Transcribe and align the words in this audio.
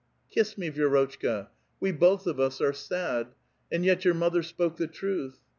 "Kiss 0.33 0.57
me, 0.57 0.71
Vii'rotchka. 0.71 1.49
We 1.79 1.91
both 1.91 2.25
of 2.25 2.39
us 2.39 2.59
are 2.59 2.73
sad; 2.73 3.35
and 3.71 3.85
yet 3.85 4.03
your 4.03 4.15
motlier 4.15 4.43
spoke 4.43 4.77
the 4.77 4.87
truth. 4.87 5.37